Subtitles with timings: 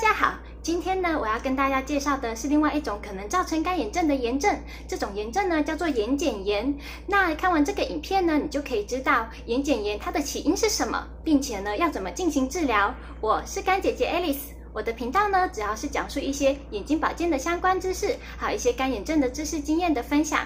[0.00, 0.32] 大家好，
[0.62, 6.74] 今天呢，我要跟大家介绍的是另外一种可能造成干眼症的炎症，这种炎症呢叫做眼睑炎。
[7.06, 12.94] 那看完这个影片呢，你就可以知道眼睑炎它的起因是什么，并且呢要怎么进行治疗。
[13.20, 14.54] 我是干姐姐 Alice。
[14.72, 20.40] 我的频道呢，主要是讲述一些眼睛保健的相关知识，还有一些干眼症的知识经验的分享。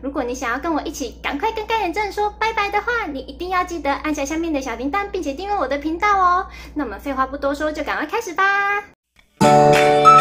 [0.00, 6.46] 如果你想要跟我一起赶快跟干眼症说拜拜的话，你一定要记得按下下面的小铃铛，并且订阅我的频道哦。
[6.74, 8.44] 那我们废话不多说，就赶快开始吧。
[9.42, 10.19] Música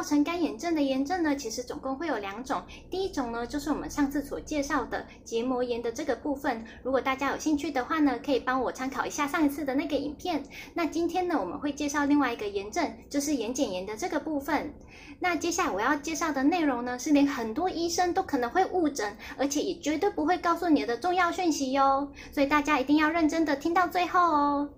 [0.00, 2.62] 造成干眼症的炎症呢，其实总共会有两种。
[2.88, 6.64] 第一种呢，就是我们上次所介绍的结膜炎的这个部分。
[6.82, 10.42] 如果大家有兴趣的话呢，可以帮我参考一下上一次的那个影片。
[10.72, 14.72] 那今天呢，我们会介绍另外一个炎症，就是眼睑炎的这个部分。
[15.18, 22.10] 那接下来我要介绍的内容呢，是连很多医生都可能会误诊，而且也绝对不会告诉你的重要讯息哟。
[22.32, 24.70] 所以大家一定要认真的听到最后哦。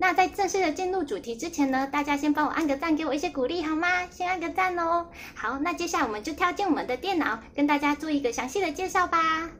[0.00, 4.06] 那在正式的进入主题之前呢，大家先帮我按个赞，给我一些鼓励好吗？
[4.06, 5.10] 先按个赞哦。
[5.34, 9.52] 好，那接下来我们就跳进我们的电脑，跟大家做一个详细的介绍吧。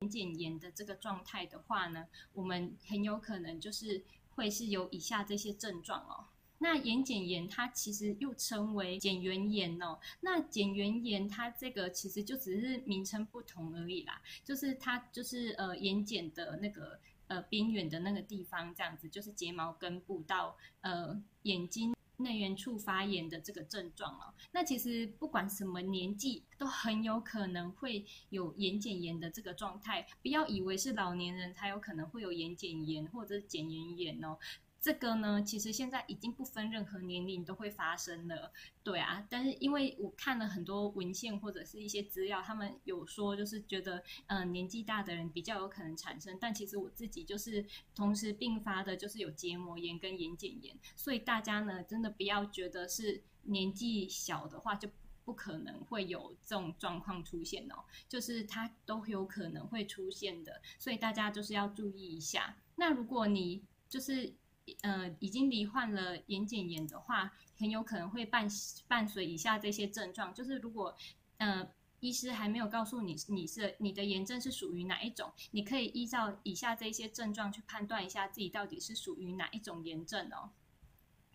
[0.00, 4.02] 眼睑炎的这个状态的话呢，我们很有可能就是
[4.34, 6.26] 会是有以下这些症状哦。
[6.58, 10.00] 那眼睑炎它其实又称为睑缘炎哦。
[10.22, 16.98] 那睑缘炎它这个其实就只是名称不同而已啦，就是它就是呃眼睑的那个。
[17.34, 24.32] 呃，边缘的那个地方，这样子就是睫毛根部到呃眼睛内缘处发炎的这个症状哦。
[24.52, 30.06] 那其实不管什么年纪，都很有可能会有眼睑炎的这个状态。
[30.22, 34.38] 不要以为是老年人才有可能会有眼睑炎或者睑炎炎哦。
[34.84, 39.26] 这个呢，其实现在已经不分任何年龄都会发生了，对啊。
[39.30, 46.36] 但是因为我看了很多文献或者是一些资料，他们有说就是觉得，嗯、年纪大的人比较有可能产生。
[46.38, 50.76] 但其实我自己就是同时并发的，就是有结膜炎跟眼睑炎。
[50.94, 54.86] 所以大家呢，真的不要觉得是年纪小的话就
[55.24, 60.60] 不可能会有这种状况出现哦，就是它都有可能会出现的。
[60.78, 62.58] 所以大家就是要注意一下。
[62.76, 64.34] 那如果你就是。
[64.82, 68.48] 呃，已经罹患了眼睑炎的话，很有可能会伴
[68.88, 70.32] 伴随以下这些症状。
[70.34, 70.96] 就是如果
[71.38, 71.68] 呃，
[72.00, 80.50] 医师还没有告诉你你是你的炎症是属于哪一种，你可以依照以下这些症状去判断一下自己到底是属于哪一种炎症哦。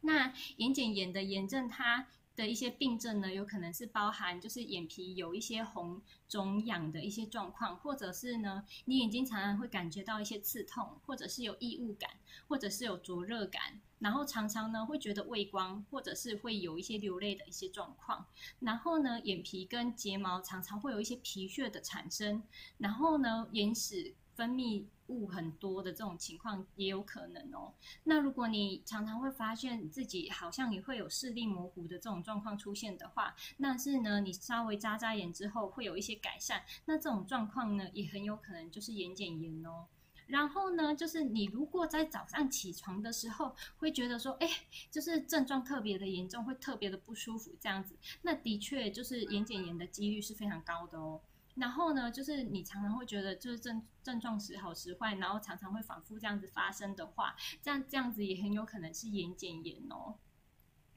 [0.02, 2.08] 那眼睑炎的炎症它。
[2.40, 12.10] 的一些病症呢，有可能是包含就是眼皮有一些红肿痒的一些状况，或者是呢，你眼睛常常会感觉到一些刺痛，或者是有异物感，
[12.48, 18.26] 或者是有灼热感，然后常常呢会觉得畏光，或者是会有一些流泪的一些状况，
[18.62, 22.42] 然后呢，眼皮跟睫毛常常会有一些皮屑的产生，
[22.78, 27.74] 然后呢，眼屎分泌物很多的这种情况也有可能哦。
[28.06, 36.64] 那如果你常常会发现自己好像也会有视力模糊的这种状况出现的话，那是呢，你稍微眨眨眼之后会有一些改善。
[36.86, 39.88] 那这种状况呢，也很有可能就是眼睑炎哦。
[40.28, 44.48] 然后呢，就是你如果在早上起床的时候会觉得说，哎，
[44.90, 51.20] 就是症状特别的严重，会特别的不舒服这样子，那的确就是眼睑炎的几率是非常高的哦。
[51.60, 60.16] 然后呢，就是你常常会觉得就是症症状时好时坏，然后常常会反复这样子发生的话，这样这样子也很有可能是眼睑炎哦。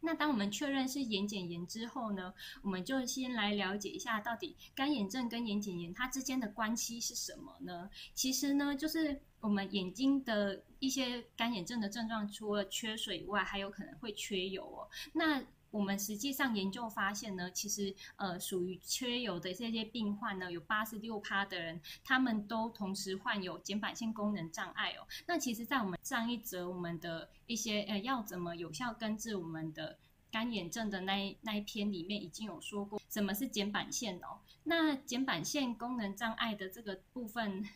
[0.05, 7.89] 那当我们确认是眼睑炎之后呢，我们就先来了解一下到底干眼症跟眼睑炎它之间的关系是什么呢？
[8.12, 14.89] 其实呢，就是我们眼睛的一些干眼症的症状，除了缺水以外，还有可能会缺油哦。
[15.12, 15.41] 那
[15.72, 25.09] 我们实际上研究发现呢，其实呃属于缺油的这些病患呢，有八十六趴的人，他们都同时患有瞼板腺功能障碍哦。
[25.27, 29.99] 那其实，在我们上一则我们的一些呃要怎么有效根治我们的
[30.31, 34.38] 干眼症的那一那一篇里面，已经有说过什么是睑板腺哦。
[34.65, 37.66] 那睑板腺功能障碍的这个部分。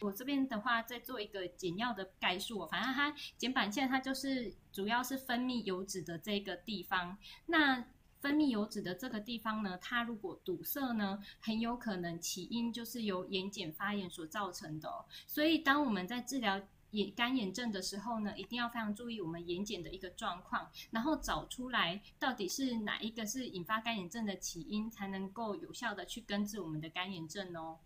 [0.00, 2.66] 我这边的话，再做一个简要的概述。
[2.66, 7.16] 反正它睑板腺，它就是主要是分泌油脂的这个地方。
[7.46, 7.84] 那
[8.20, 14.88] 分泌油脂的这个地方呢，它如果堵塞呢，很有可能起因就是由眼睑发炎所造成的。
[15.26, 16.60] 所以，当我们在治疗
[16.90, 27.78] 眼干眼症的时候呢，一定要非常注意我们眼睑的一个状况，然后找出来到底是哪一个是引发干眼症的起因，才能够有效的去根治我们的干眼症哦。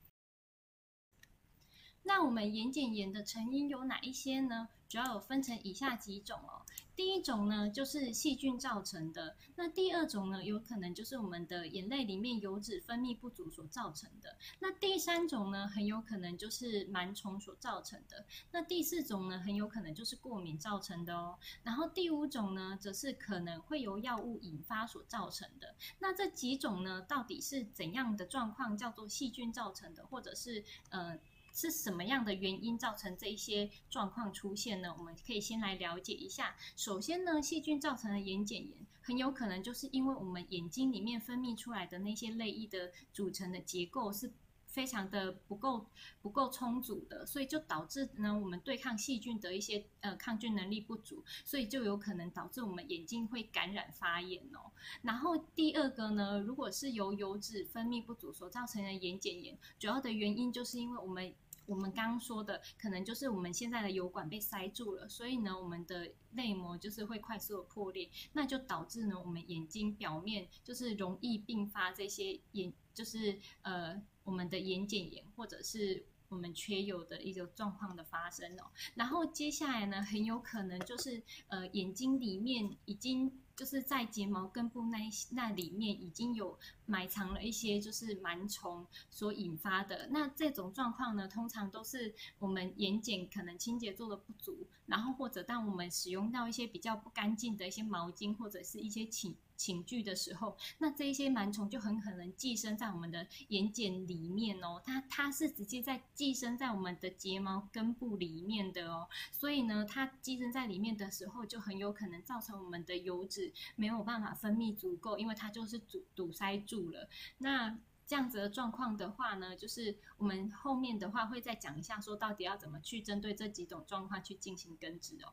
[2.05, 4.69] 那我们眼睑炎的成因有哪一些呢？
[4.89, 6.63] 主要有分成以下几种哦。
[6.95, 14.31] 第一种呢，就是细菌造成的；那第二种呢，有可能就是我们的眼泪里面油脂分泌不足所造成的；
[14.61, 21.37] 那第三种呢，很有可能就是螨虫所造成的；那第四种呢，很有可能就是过敏造成的哦。
[21.65, 25.75] 然后第五种呢，则是可能会由药物引发所造成的。
[25.99, 31.19] 那这几种呢，到底是怎样的状况叫做细菌造成的，或者是呃？
[31.55, 34.93] 是什么样的原因造成这一些状况出现呢？
[34.99, 36.57] 我们可以先来了解一下。
[36.77, 44.33] 首先呢，细菌造成的眼睑炎，很有可能就是因为我们眼睛里面分泌出来的那些泪液的组成的结构是
[44.67, 45.87] 非常的不够
[46.21, 54.73] 不够充足的，所以就导致呢，我们对抗细菌的一些呃抗菌能力不足，所以就有可能导致我们眼睛会感染发炎哦。
[55.03, 61.33] 然后第二个呢，如果是由油脂分泌不足所造成的眼睑炎，主要的原因就是因为我们。
[61.67, 78.71] 我们刚刚说的，可能就是我们现在的油管被塞住了，所以呢，我们的泪膜就是会快速的破裂，那就导致呢，我们眼睛表面就是容易并发这些眼，就是呃，我们的眼睑炎或者是我们缺油的一种状况的发生哦。
[78.95, 83.41] 然后接下来呢，很有可能就是呃，眼睛里面已经。
[83.57, 84.99] 就是在睫毛根部那
[85.31, 90.09] 那里面已经有埋藏了一些就是螨虫所引发的。
[90.11, 104.81] 那这种状况呢，通常都是我们眼睑可能清洁做的不足，然后或者当我们使用到一些比较不干净的一些毛巾或者是一些寝寝具的时候，那这一些螨虫就很可能寄生在我们的眼睑里面哦。
[104.85, 109.09] 它它是直接在寄生在我们的睫毛根部里面的哦。
[109.33, 113.53] 所以呢，它寄生在里面的时候，就很有可能造成我们的油脂。
[113.77, 117.09] 没有办法分泌足够，因为它就是阻堵塞住了。
[117.39, 125.33] 那这样子的状况的话呢，就是我们后面的话会再讲一下，说到底要怎么去针对这几种状况去进行根治哦。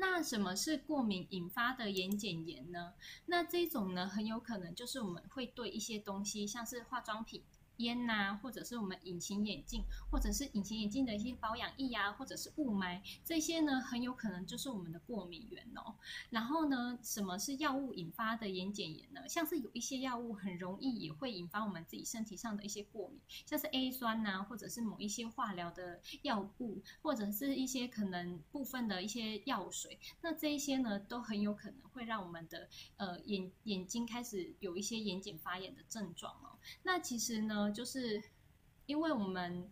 [0.00, 2.94] 那什么是过敏引发的眼睑炎呢？
[3.26, 7.42] 那这种呢，很有可能就是我们会对一些东西，像是化妆品。
[7.78, 15.94] 烟呐、或者是我们隐形眼镜，或者是隐形眼镜的一些保养液啊，或者是雾霾，这些呢，很有可能就是我们的过敏源哦。
[16.30, 19.28] 然后呢，什么是药物引发的眼睑炎呢？
[19.28, 36.58] 像是有一些药物很容易也会引发我们自己身体上的一些过敏，像是 A 酸呐、或者是某一些化疗的药物，或者是一些可能部分的一些药水，那这一些呢，都很有可能会让我们的呃眼眼睛开始有一些眼睑发炎的症状哦。
[36.82, 37.67] 那其实呢。
[37.72, 38.22] 就是
[38.86, 39.70] 因为我们，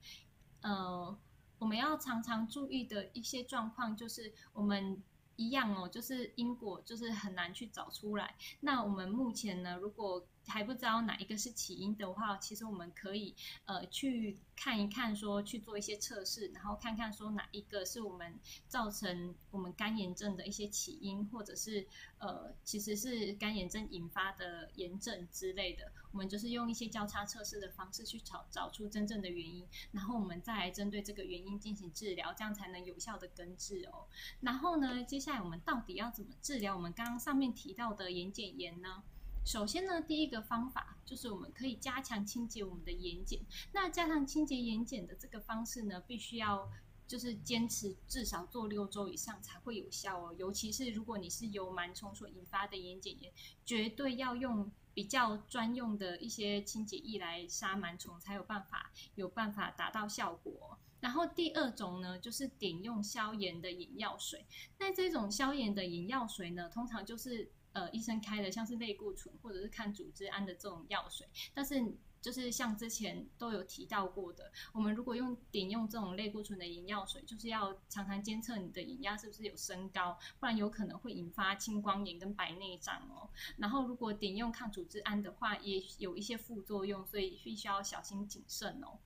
[0.62, 1.18] 呃，
[1.58, 5.02] 我们要常常注意的一些状况，就是我们
[5.36, 8.36] 一样哦，就是因果，就是很难去找出来。
[8.60, 13.34] 那我们目前呢，如果还不知道哪一个是起因的话，其实我们可以
[13.64, 18.38] 呃去看一看，说去做一些测试，然后看看说哪一个是我们
[18.68, 21.86] 造成我们干炎症的一些起因，或者是
[22.18, 25.92] 呃其实是干炎症引发的炎症之类的。
[26.12, 34.06] 我们就是用一些交叉测试的方式去找找出真正的原因，然后我们再来针对这个原因进行治疗，这样才能有效的根治哦。
[34.40, 39.02] 然后呢，接下来我们到底要怎么治疗我们刚刚上面提到的眼睑炎呢？
[39.46, 43.40] 首先呢，第一个方法就是我们可以加强清洁我们的眼睑。
[43.72, 46.68] 那加强清洁眼睑的这个方式呢，必须要
[47.06, 50.34] 就是坚持至少做六周以上才会有效哦。
[50.36, 53.32] 尤其是如果你是由螨虫所引发的眼睑炎，
[53.64, 60.76] 绝对要用比较专用的一些清洁液来杀螨虫，才有办法有办法达到效果。
[60.98, 64.44] 然后第二种呢，就是点用消炎的眼药水。
[64.80, 67.48] 那这种消炎的眼药水呢，通常就是。
[67.76, 71.74] 呃，医生开的像是类固醇或者是抗组织胺的这种药水，但是
[72.22, 83.28] 就是像之前都有提到过的，我们如果用点用这种类固醇的眼药水，就是要常常监测你的眼压是不是有升高，不然有可能会引发青光眼跟白内障哦。
[83.58, 88.98] 然后如果点用抗组织胺的话，也有一些副作用，所以必须要小心谨慎哦。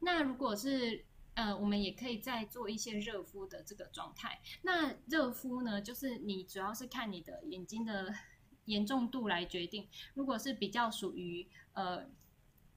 [0.00, 1.02] 那如果是
[1.38, 4.40] 呃，我们也可以再做一些热敷的这个状态。
[4.62, 8.12] 那热敷呢，就是你主要是看你的眼睛的
[8.64, 9.86] 严重度来决定。
[10.14, 12.06] 如果是比较属于呃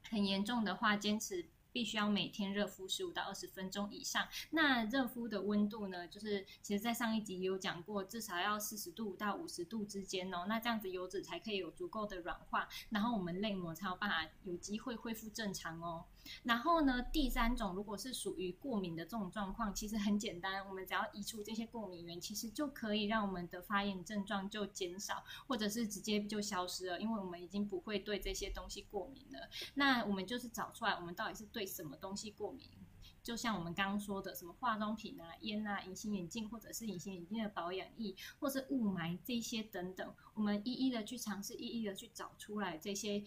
[0.08, 1.48] 很严重的话，坚持。
[1.74, 4.28] 必须要每天热敷十五到二十分钟以上。
[4.50, 6.06] 那热敷的温度呢？
[6.06, 10.48] 就是其实，在上一集也有讲过，至少要四十度到五十度之间哦。
[10.50, 16.04] 那这样子油脂才可以有足够的软化，然后我们泪膜才有办法有机会恢复正常哦。
[16.44, 29.50] 然后呢，第三种如果是属于过敏的这种状况，其实很简单，我们只要移除这些过敏源，其实就可以让我们的发炎症状就减少，或者是直接就消失了，因为我们已经不会对这些东西过敏了。
[29.74, 31.72] 那我们就是找出来，我们到底是对。
[31.72, 32.68] 什么东西过敏？
[33.24, 43.24] 就像我们刚刚说的，什么化妆品啊、烟啊、隐形眼镜，或者是隐形眼镜的保养液，或是雾霾这些等等，我们一一的去尝试，一一的去找出来这些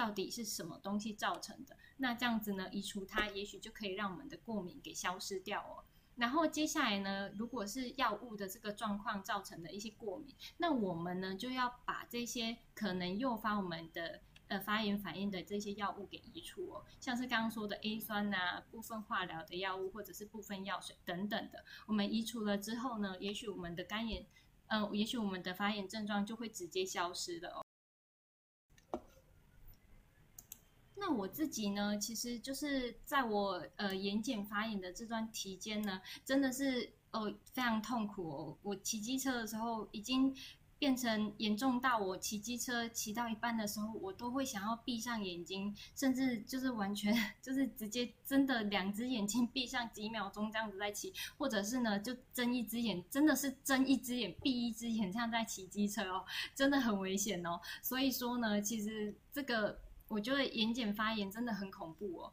[0.00, 1.76] 到底是什么东西造成的。
[1.98, 5.84] 那这样子呢，移除它，也许就可以让我们的过敏给消失掉哦。
[6.16, 24.24] 然后接下来呢，如果是药物的这个状况造成的一些过敏，那我们呢就要把这些可能诱发我们的呃发炎反应的这些药物给移除哦，像是刚刚说的 A 酸呐、啊、部分化疗的药物或者是部分药水等等的，我们移除了之后呢，也许我们的干眼，
[24.68, 27.66] 呃，也许我们的发炎症状就会直接消失了哦。
[31.02, 38.58] 那我自己呢，其实就是在我呃眼睑发炎的这段期间呢，真的是呃非常痛苦哦。
[38.62, 40.36] 我骑机车的时候，已经
[40.78, 57.58] 变成严重到我骑机车骑到一半的时候，我都会想要闭上眼睛，甚至就是完全 就是直接真的两只眼睛闭上几秒钟这样子在骑，或者是呢就睁一只眼，真的是睁一只眼闭一只眼这样在骑机车哦，真的很危险哦。
[57.80, 59.80] 所以说呢，其实这个。
[60.10, 62.32] 我觉得眼睑发炎真的很恐怖哦，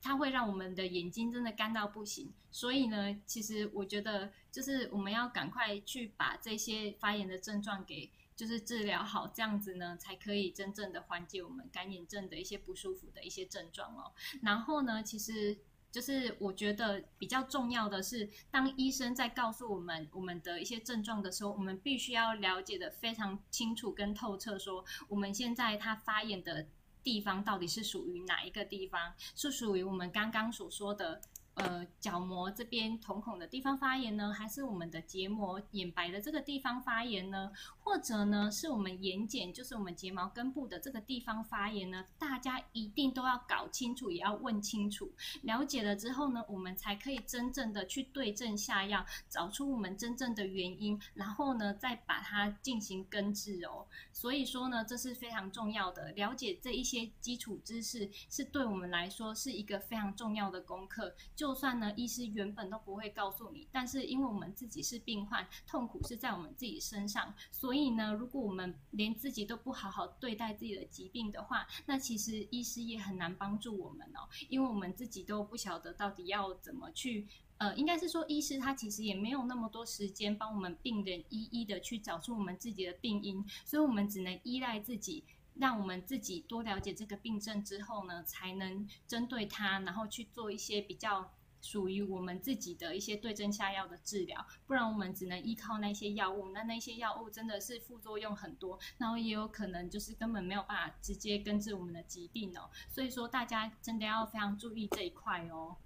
[0.00, 2.32] 它会让我们的眼睛真的干到不行。
[2.50, 14.10] 所以呢，其实我觉得就是我们要赶快去把这些发炎的症状给就是治疗好，这样子呢才可以真正的缓解我们干眼症的一些不舒服的一些症状哦。
[14.42, 15.58] 然后呢，其实
[15.92, 26.66] 就是我觉得比较重要的是，当医生在告诉我们我们的一些症状的时候，我们必须要了解得非常清楚跟透彻，说我们现在它发炎的。
[27.08, 29.14] 地方到底是属于哪一个地方？
[29.34, 31.18] 是属于我们刚刚所说的，
[31.58, 37.50] 呃，角膜这边瞳孔的地方发炎呢，还是我们的结膜眼白的这个地方发炎呢？
[37.82, 42.04] 或者呢，是我们眼睑，就是我们睫毛根部的这个地方发炎呢？
[42.18, 45.10] 大家一定都要搞清楚，也要问清楚。
[45.42, 53.86] 了解了之后呢，我们才可以真正的去对症下药，找出我们真正的原因，然后呢，再把它进行根治哦。
[54.12, 56.12] 所以说呢，这是非常重要的。
[56.12, 61.14] 了解这一些基础知识，是对我们来说是一个非常重要的功课。
[61.34, 77.26] 就就算呢，医师原本都不会告诉你，但是因为我们自己是病患，痛苦是在我们自己身上，所以呢，如果我们连自己都不好好对待自己的疾病的话，那其实医师也很难帮助我们哦，因为我们自己都不晓得到底要怎么去，
[77.56, 85.24] 呃，应该是说医师他其实也没有那么多时间帮我们病人一一的去找出我们自己的病因，所以我们只能依赖自己。
[85.60, 94.46] 让我们自己多了解这个病症之后呢，才能针对它，然后去做一些比较属于我们自己的一些对症下药的治疗。
[94.66, 102.70] 不然我们只能依靠那些药物，那那些药物真的是副作用很多，然后也有可能就是根本没有办法直接根治我们的疾病哦。
[102.88, 105.76] 所以说大家真的要非常注意这一块哦。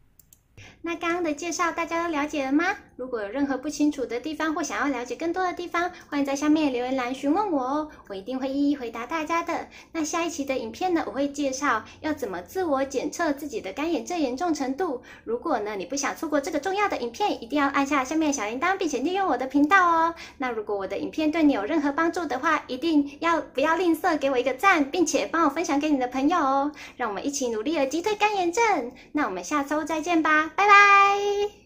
[0.83, 2.65] 那刚刚的介绍大家都了解了吗？
[2.97, 9.69] 如果有任何不清楚的地方或想要了解更多的地方，欢迎在下面留言栏询问我哦，我一定会一一回答大家的。
[9.93, 15.03] 那下一期的影片呢，我会介绍要怎么自我检测自己的干眼症严重程度。
[15.25, 20.15] 如果呢你不想错过这个重要的影片，一定要按下下面小铃铛，并且订阅我的频道哦。
[20.39, 26.73] 那如果我的影片对你有任何帮助的话，一定要不要吝啬给我一个赞，并且帮我分享给你的朋友哦。
[26.97, 28.93] 让我们一起努力的击退干眼症。
[29.13, 30.52] 那我们下周再见吧。
[30.57, 31.62] 拜拜。